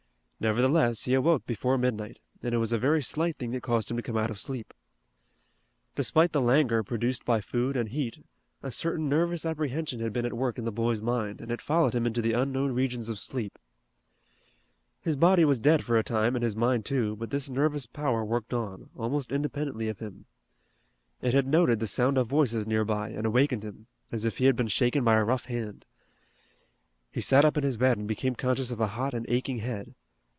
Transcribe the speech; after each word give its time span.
Nevertheless 0.43 1.03
he 1.03 1.13
awoke 1.13 1.45
before 1.45 1.77
midnight, 1.77 2.17
and 2.41 2.51
it 2.51 2.57
was 2.57 2.71
a 2.71 2.79
very 2.79 3.03
slight 3.03 3.35
thing 3.35 3.51
that 3.51 3.61
caused 3.61 3.91
him 3.91 3.97
to 3.97 4.01
come 4.01 4.17
out 4.17 4.31
of 4.31 4.39
sleep. 4.39 4.73
Despite 5.95 6.31
the 6.31 6.41
languor 6.41 6.81
produced 6.81 7.25
by 7.25 7.41
food 7.41 7.77
and 7.77 7.89
heat 7.89 8.25
a 8.63 8.71
certain 8.71 9.07
nervous 9.07 9.45
apprehension 9.45 9.99
had 9.99 10.11
been 10.11 10.25
at 10.25 10.33
work 10.33 10.57
in 10.57 10.65
the 10.65 10.71
boy's 10.71 10.99
mind, 10.99 11.41
and 11.41 11.51
it 11.51 11.61
followed 11.61 11.93
him 11.93 12.07
into 12.07 12.23
the 12.23 12.33
unknown 12.33 12.71
regions 12.71 13.07
of 13.07 13.19
sleep. 13.19 13.59
His 14.99 15.15
body 15.15 15.45
was 15.45 15.59
dead 15.59 15.83
for 15.83 15.95
a 15.95 16.03
time 16.03 16.35
and 16.35 16.41
his 16.43 16.55
mind 16.55 16.85
too, 16.85 17.15
but 17.17 17.29
this 17.29 17.47
nervous 17.47 17.85
power 17.85 18.25
worked 18.25 18.51
on, 18.51 18.89
almost 18.97 19.31
independently 19.31 19.89
of 19.89 19.99
him. 19.99 20.25
It 21.21 21.35
had 21.35 21.45
noted 21.45 21.79
the 21.79 21.85
sound 21.85 22.17
of 22.17 22.25
voices 22.25 22.65
nearby, 22.65 23.09
and 23.09 23.27
awakened 23.27 23.61
him, 23.61 23.85
as 24.11 24.25
if 24.25 24.39
he 24.39 24.45
had 24.45 24.55
been 24.55 24.69
shaken 24.69 25.03
by 25.03 25.17
a 25.17 25.23
rough 25.23 25.45
hand. 25.45 25.85
He 27.11 27.21
sat 27.21 27.45
up 27.45 27.57
in 27.57 27.63
his 27.63 27.77
bed 27.77 27.99
and 27.99 28.07
became 28.07 28.33
conscious 28.33 28.71
of 28.71 28.79
a 28.81 28.87
hot 28.97 29.13
and 29.13 29.27
aching 29.29 29.59
head. 29.59 29.93